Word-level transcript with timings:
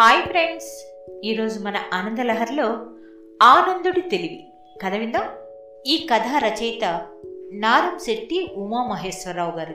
Hi 0.00 0.28
friends. 0.28 0.94
ఈరోజు 1.24 1.60
మన 1.60 1.74
ఆనందలహరిలో 1.94 2.64
ఆనందుడి 3.42 4.00
తెలివి. 4.00 4.44
కథ 4.82 4.94
విందాం. 4.94 5.24
ఈ 5.86 6.06
కథ 6.12 6.44
రచయిత 6.44 7.06
నారం 7.52 7.98
శెట్టి 7.98 8.48
ఉమామహేశ్వరరావు 8.56 9.58
గారు. 9.58 9.74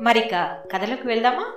మరిక 0.00 0.58
కథలోకి 0.72 1.06
వెళ్దామా? 1.06 1.52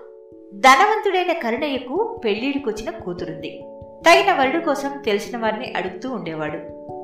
ధనవంతుడైన 0.54 1.32
కరుణయ్యకు 1.32 2.22
పెళ్ళిడికొచ్చిన 2.26 2.90
కూతురుంది. 2.90 3.64
తగిన 4.08 4.34
వరుడు 4.34 4.66
కోసం 4.66 5.02
తెలిసిన 5.06 5.38
వారిని 5.38 5.74
అడుగుతూ 5.78 6.12
ఉండేవాడు. 6.12 6.58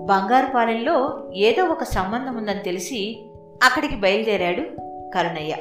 బంగారు 0.06 0.54
పాలెంలో 0.54 1.24
ఏదో 1.36 1.64
ఒక 1.64 1.84
సంబంధం 1.84 2.38
ఉందని 2.38 2.60
తెలిసి 2.60 3.26
అక్కడికి 3.64 3.96
బయలుదేరాడు 3.96 4.62
కరుణయ్య. 5.14 5.56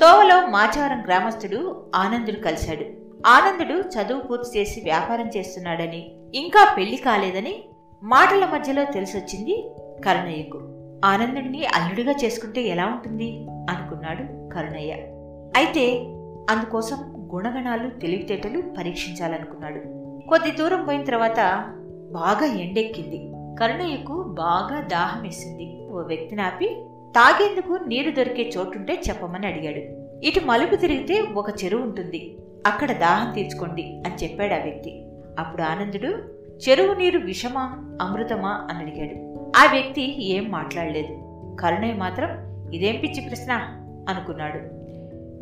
తోవలో 0.00 0.46
మాచవరం 0.46 1.04
గ్రామస్తుడు 1.06 1.86
ఆనందుడు 1.94 2.38
కలిశాడు. 2.40 3.05
ఆనందుడు 3.26 3.80
చదువు 3.80 4.20
పూర్తి 4.20 4.58
చేసి 4.58 4.80
వ్యాపారం 4.80 5.30
చేస్తున్నాడని 5.36 6.10
ఇంకా 6.34 6.74
పెళ్ళి 6.76 6.96
కాలేదని 6.96 7.64
మాటల 8.02 8.44
మధ్యలో 8.54 8.84
తెలిసొచ్చింది 8.84 9.70
కరుణయ్యకు. 10.04 10.58
ఆనందుడిని 11.04 11.66
అల్లుడిగా 11.66 12.12
చేసుకుంటే 12.24 12.62
ఎలా 12.62 12.86
ఉంటుంది? 12.86 13.46
అనుకున్నాడు 13.48 14.54
కరుణయ్య. 14.54 14.92
అయితే 15.56 15.98
అందుకోసం 16.50 17.28
గుణగణాలు 17.34 18.00
తెలివితేటలు 18.00 18.62
పరీక్షించాలనుకున్నాడు. 18.78 19.80
కొద్ది 20.28 20.50
దూరం 20.50 20.84
పోయిన 20.84 21.04
తర్వాత 21.04 21.36
బాగా 22.12 22.46
ఎండెక్కింది. 22.60 23.32
కరుణయ్యకు 23.60 24.22
బాగా 24.22 24.80
దాహం 24.80 25.22
వేసింది 25.22 25.88
ఓ 25.90 26.00
వ్యక్తిని 26.00 26.42
ఆపి 26.42 26.66
తాగేందుకు 27.10 27.78
నీరు 27.86 28.10
దొరికే 28.10 28.52
చోటుంటే 28.56 29.02
చెప్పమని 29.08 29.46
అడిగాడు. 29.46 29.82
ఇటు 30.26 30.40
మలుపు 30.40 30.74
తిరిగితే 30.74 31.20
ఒక 31.20 31.64
చెరువు 31.64 31.82
ఉంటుంది. 31.82 32.38
అక్కడ 32.66 32.92
దాహం 32.92 33.34
తీర్చుకోండి 33.34 34.02
అని 34.06 34.14
చెప్పాడు 34.14 34.54
ఆ 34.54 34.56
వ్యక్తి. 34.56 35.06
అప్పుడు 35.38 35.62
ఆనందుడు 35.62 36.06
చెరువు 36.68 36.94
నీరు 36.94 37.18
విషమా 37.18 37.62
అమృతమా? 38.02 38.66
అని 38.70 38.78
అడిగాడు. 38.78 39.36
ఆ 39.56 39.72
వ్యక్తి 39.72 40.24
ఏం 40.24 40.50
మాట్లాడలేదు. 40.50 41.22
కరుణయ్య 41.60 41.94
మాత్రం 41.94 42.28
ఇదేం 42.72 43.00
పిచ్చి 43.02 43.28
ప్రశ్న? 43.28 43.52
అనుకున్నాడు. 44.08 44.58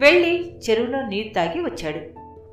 వెళ్ళి 0.05 0.61
చెరువులో 0.71 1.07
నీరు 1.07 1.35
తాగి 1.35 1.61
వచ్చాడు. 1.61 1.99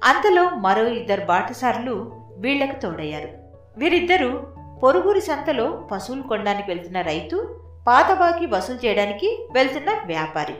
అంతలో 0.04 0.50
మరో 0.50 0.88
ఇద్దరు 0.88 1.26
బాటసారులు 1.26 2.12
వీళ్ళకు 2.38 2.80
తోడయ్యారు. 2.80 3.30
వీరిద్దరూ 3.78 4.44
పొరుగురి 4.84 5.22
సంతలో 5.22 5.88
పశువులు 5.92 6.24
కొనడానికి 6.24 6.72
వెళ్తున్న 6.72 7.02
రైతు 7.02 7.60
పాతబాకి 7.88 8.46
వసూలు 8.46 8.86
చేయడానికి 8.86 9.48
వెళ్తున్న 9.54 9.90
వ్యాపారి. 10.06 10.54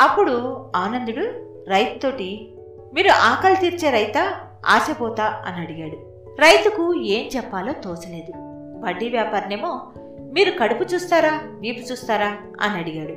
అప్పుడు 0.00 0.66
ఆనందుడు 0.76 1.22
రైతుతోటి 1.70 2.54
మీరు 2.94 3.08
ఆకలి 3.08 3.56
తీర్చే 3.56 3.90
రైతా 3.90 4.40
ఆశపోతా 4.66 5.42
అని 5.46 5.56
అడిగాడు. 5.56 5.96
రైతుకు 6.40 6.94
ఏం 6.94 7.28
చెప్పాలో 7.36 7.72
తోచలేదు. 7.72 8.32
వడ్డీ 8.84 9.08
వ్యాపారినేమో 9.08 9.92
మీరు 10.32 10.58
కడుపు 10.58 10.82
చూస్తారా 10.82 11.42
వీపు 11.44 11.80
చూస్తారా 11.80 12.36
అని 12.60 12.74
అడిగాడు. 12.74 13.12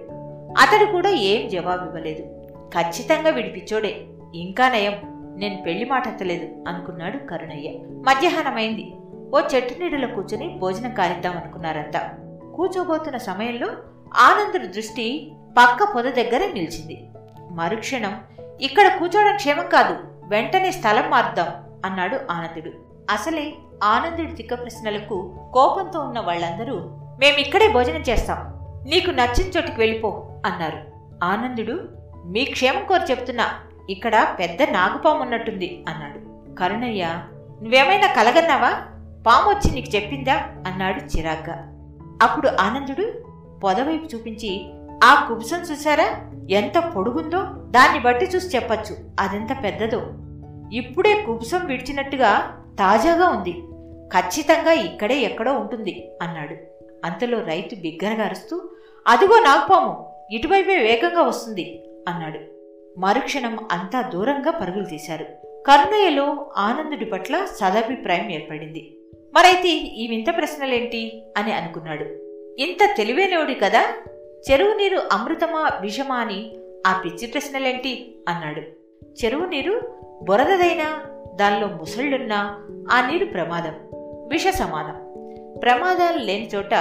అతడు 0.61 0.91
కూడా 0.91 1.09
ఏం 1.09 1.49
జవాబు 1.49 1.85
ఇవ్వలేదు 1.85 2.23
ఖచ్చితంగా 2.67 3.29
విడిపించోడే 3.29 4.05
ఇంకా 4.35 4.69
నయం. 4.69 4.93
నేను 5.37 5.63
పెళ్ళి 5.63 5.85
మాట 5.85 6.07
ఎత్తలేదు 6.07 6.47
అనుకున్నాడు 6.67 7.17
కరుణయ్య. 7.17 7.69
మధ్యాహ్నమైంది. 7.79 8.93
ఓ 9.35 9.41
చెట్టు 9.55 9.79
నీడలో 9.79 10.07
కూర్చుని 10.07 10.57
భోజనం 10.57 10.93
కాలిద్దాం 10.93 11.37
అనుకున్నారంతా. 11.37 12.09
కూర్చోబోతున్న 12.55 13.17
సమయంలో 13.17 13.67
ఆనందుడి 14.13 14.67
దృష్టి 14.67 15.31
పక్క 15.57 15.93
పొద 15.95 16.03
దగ్గర 16.03 16.39
నిలిచింది. 16.53 17.09
మరుక్షణం 17.51 18.21
ఇక్కడ 18.59 18.87
కూర్చోవడం 18.87 19.35
క్షేమం 19.35 19.67
కాదు 19.67 19.97
వెంటనే 20.23 20.71
స్థలం 20.71 21.09
మారుద్దాం 21.09 21.47
అన్నాడు 21.85 22.19
ఆనందుడు. 22.31 22.71
అసలే 23.09 23.53
ఆనందుడి 23.83 24.33
తిక్క 24.33 24.53
ప్రశ్నలకు 24.53 25.35
కోపంతో 25.53 25.99
ఉన్న 25.99 26.19
వాళ్ళందరూ 26.19 26.75
మేమిక్కడే 27.19 27.67
భోజనం 27.67 28.01
చేస్తాం 28.01 28.37
నీకు 28.89 29.11
నచ్చిన 29.11 29.47
చోటుకి 29.47 29.79
వెళ్ళిపో 29.79 30.27
అన్నారు. 30.45 30.77
ఆనందుడు 31.23 31.89
మీ 32.25 32.45
క్షేమం 32.45 32.85
కోరి 32.85 33.03
చెప్తున్నా 33.11 33.47
ఇక్కడ 33.89 34.35
పెద్ద 34.39 34.63
నాగుపాము 34.63 35.21
ఉన్నట్టుంది 35.21 35.85
అన్నాడు. 35.87 36.53
కరుణయ్య 36.55 37.07
నువ్వేమైనా 37.61 38.13
కలగన్నావా? 38.13 38.69
పాము 39.27 39.49
వచ్చి 39.49 39.71
నీకు 39.71 39.95
చెప్పిందా? 39.95 40.33
అన్నాడు 40.67 41.17
చిరాగ్గా. 41.17 41.67
అప్పుడు 42.21 42.49
ఆనందుడు 42.59 43.13
పొదవైపు 43.59 44.15
చూపించి 44.15 44.73
ఆ 45.03 45.25
కుబుసం 45.27 45.61
చూసారా 45.61 46.31
ఎంత 46.49 46.77
పొడుగుందో? 46.77 47.43
దాన్ని 47.71 47.99
బట్టి 47.99 48.25
చూసి 48.25 48.57
చెప్పచ్చు. 48.57 48.95
అదెంత 49.19 49.63
పెద్దదో? 49.63 50.01
ఇప్పుడే 50.73 51.21
కుబుసం 51.21 51.65
విడిచినట్టుగా 51.65 52.57
తాజాగా 52.79 53.29
ఉంది. 53.29 53.51
ఖచ్చితంగా 54.17 54.71
ఇక్కడే 54.71 55.17
ఎక్కడో 55.17 55.53
ఉంటుంది 55.53 56.11
అన్నాడు. 56.21 56.55
అంతలో 57.05 57.43
రైతు 57.43 57.75
బిగ్గరగా 57.75 58.23
అరుస్తూ 58.23 58.61
అదిగో 59.07 59.39
నాగపాము 59.39 60.11
ఇటువైపే 60.31 60.77
వేగంగా 60.77 61.21
వస్తుంది 61.21 61.83
అన్నాడు. 62.07 62.39
మరుక్షణం 62.99 63.59
అంతా 63.71 64.01
దూరంగా 64.01 64.51
పరుగులు 64.51 64.85
తీశారు. 64.85 65.23
కరుణయ్యలో 65.67 66.51
ఆనందుడి 66.57 67.05
పట్ల 67.05 67.45
సదాభిప్రాయం 67.45 68.29
ఏర్పడింది. 68.29 68.97
మరైతే 69.33 69.69
ఈ 69.69 70.07
వింత 70.07 70.37
ప్రశ్నలేంటి? 70.37 71.23
అని 71.37 71.53
అనుకున్నాడు. 71.53 72.03
ఇంత 72.61 72.89
తెలివైనవుడి 72.97 73.55
కదా? 73.55 73.83
చెరువు 74.49 74.73
నీరు 74.73 75.01
అమృతమా 75.11 75.71
విషమా 75.81 76.15
అని 76.15 76.55
ఆ 76.87 77.01
పిచ్చి 77.05 77.27
ప్రశ్నలేంటి? 77.27 78.15
అన్నాడు. 78.29 78.61
చెరువు 79.05 79.45
నీరు 79.45 79.81
బురదదైనా 80.23 81.05
దానిలో 81.35 81.67
ముసళ్ళున్నా 81.67 82.67
ఆ 82.91 83.09
నీరు 83.11 83.25
ప్రమాదం 83.25 83.73
విష 84.31 84.47
సమానం. 84.47 85.13
ప్రమాదాలు 85.59 86.17
లేని 86.17 86.49
చోట 86.55 86.71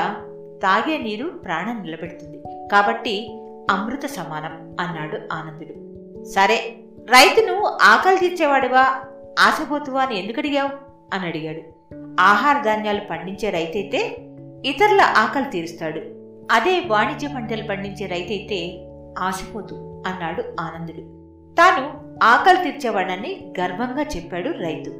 తాగే 0.62 0.98
నీరు 0.98 1.28
ప్రాణం 1.28 1.82
నిలబెడుతుంది. 1.82 2.68
కాబట్టి 2.72 3.30
అమృత 3.70 4.06
సమానం 4.06 4.76
అన్నాడు 4.80 5.18
ఆనందుడు. 5.32 5.74
సరే 6.24 6.76
రైతును 7.08 7.78
ఆకలి 7.82 8.18
తీర్చేవాడువా 8.18 9.04
ఆశపోతువా 9.38 10.02
అని 10.02 10.22
ఎందుకు 10.22 10.40
అడిగావు? 10.40 10.70
అని 11.14 11.26
అడిగాడు. 11.26 11.94
ఆహార 12.20 12.62
ధాన్యాలు 12.62 13.00
పండించే 13.00 13.50
రైతైతే 13.50 14.16
ఇతరుల 14.64 15.00
ఆకలి 15.00 15.44
తీరుస్తాడు. 15.44 16.19
అదే 16.50 16.82
వాణిజ్య 16.86 17.28
పంటలు 17.28 17.62
పండించే 17.62 18.06
రైతైతే 18.06 18.86
ఆశపోతు 19.18 20.04
అన్నాడు 20.06 20.44
ఆనందుడు. 20.60 21.20
తాను 21.54 22.10
ఆకలి 22.24 22.64
తీర్చేవాడని 22.64 23.54
గర్వంగా 23.60 24.02
చెప్పాడు 24.02 24.48
రైతు. 24.48 24.90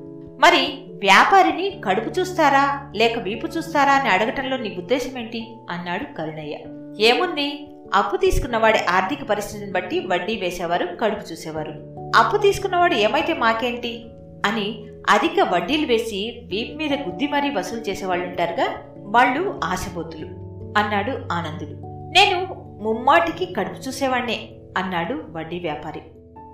మరి 0.41 0.79
వ్యాపారిని 0.89 1.81
కడుపు 1.85 2.21
చూస్తారా 2.21 2.93
లేక 2.97 3.19
వీపు 3.19 3.47
చూస్తారా 3.47 3.93
అని 3.93 4.09
అడగటంలో 4.09 4.57
నీ 4.57 4.75
ఉద్దేశం 4.79 5.19
ఏంటి 5.19 5.57
అన్నాడు 5.71 6.05
కరుణయ్య. 6.05 6.59
ఏముంది? 7.07 7.67
అప్పు 7.95 8.17
తీసుకున్నవాడి 8.17 8.79
ఆర్థిక 8.79 9.25
పరిస్థితిని 9.25 9.73
బట్టి 9.73 10.01
వడ్డీ 10.01 10.37
వేసేవారు 10.37 10.87
కడుపు 10.87 11.33
చూసేవారు. 11.33 11.97
అప్పు 12.17 12.37
తీసుకున్నవాడు 12.37 12.95
ఏమైతే 12.95 13.35
మాకేంటి? 13.35 14.05
అని 14.47 14.85
అధిక 15.11 15.49
వడ్డీలు 15.53 15.87
వేసి 15.87 16.43
వీపు 16.47 16.79
మీద 16.79 16.93
గుద్ది 16.93 17.27
మరీ 17.27 17.51
వసూలు 17.51 17.81
చేసేవాళ్ళుంటారుగా 17.81 18.69
వాళ్ళు 18.97 19.61
ఆశపోతులు. 19.65 20.40
అన్నాడు 20.79 21.11
ఆనందుడు. 21.33 21.81
నేను 21.87 22.55
ముమ్మాటికి 22.83 23.55
కడుపు 23.55 23.89
చూసేవాణ్ణే 23.89 24.51
అన్నాడు 24.79 25.23
వడ్డీ 25.31 25.59
వ్యాపారి. 25.59 26.01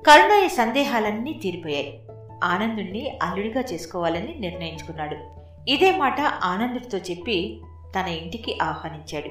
కరుణయ్య 0.06 0.48
సందేహాలన్నీ 0.48 1.40
తీరిపోయాయి. 1.42 2.00
ఆనందుణ్ణి 2.44 3.18
అల్లుడిగా 3.22 3.64
చేసుకోవాలని 3.72 4.36
నిర్ణయించుకున్నాడు. 4.40 5.16
ఇదే 5.68 5.96
మాట 5.96 6.20
ఆనందుడితో 6.20 6.98
చెప్పి 6.98 7.60
తన 7.96 8.08
ఇంటికి 8.08 8.58
ఆహ్వానించాడు. 8.62 9.28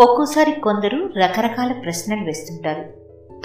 ఒక్కోసారి 0.00 0.52
కొందరు 0.52 1.12
రకరకాల 1.16 1.72
ప్రశ్నలు 1.72 2.24
వేస్తుంటారు. 2.24 2.84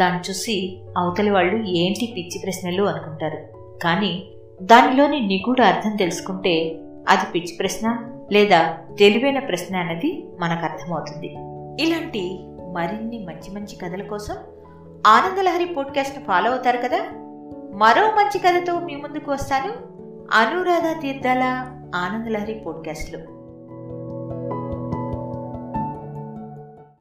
దాన్ని 0.02 0.29
చూసి 0.29 0.82
అవతలి 0.97 1.29
వాళ్ళు 1.29 1.64
ఏంటి 1.64 2.14
పిచ్చి 2.17 2.40
ప్రశ్నలు 2.43 2.84
అనుకుంటారు. 2.84 3.47
కానీ 3.84 4.23
దానిలోని 4.61 5.28
నిగూఢ 5.28 5.61
అర్థం 5.61 5.96
తెలుసుకుంటే 5.96 6.79
అది 7.09 7.32
పిచ్చి 7.35 7.58
ప్రశ్న 7.59 8.13
లేదా 8.31 8.78
తెలివైన 8.99 9.40
ప్రశ్న 9.40 9.75
అన్నది 9.75 10.28
మనకు 10.40 10.66
అర్థమవుతుంది. 10.66 11.35
ఇలాంటి 11.84 12.40
మరిన్ని 12.72 13.20
మంచి 13.20 13.52
మంచి 13.52 13.75
కథల 13.75 14.02
కోసం 14.02 14.35
ఆనందలహరి 15.08 15.66
పోడ్కాస్ట్ను 15.66 16.25
ఫాలో 16.25 16.52
అవుతారు 16.52 16.78
కదా? 16.78 16.99
మరో 17.73 18.11
మంచి 18.11 18.40
కథతో 18.40 18.79
మీ 18.79 18.96
ముందుకు 18.96 19.31
వస్తాను. 19.31 19.73
అనురాధ 20.34 21.02
తీర్థాల 21.02 21.43
ఆనందలహరి 21.96 22.53
పోడ్కాస్ట్లో. 22.53 23.20